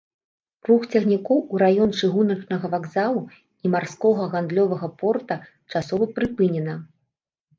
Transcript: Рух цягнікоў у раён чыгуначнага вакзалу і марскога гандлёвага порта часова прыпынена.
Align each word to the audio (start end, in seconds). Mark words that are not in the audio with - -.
Рух 0.67 0.85
цягнікоў 0.93 1.41
у 1.55 1.59
раён 1.63 1.91
чыгуначнага 1.99 2.71
вакзалу 2.73 3.21
і 3.67 3.71
марскога 3.75 4.23
гандлёвага 4.33 4.87
порта 5.01 5.35
часова 5.75 6.09
прыпынена. 6.17 6.75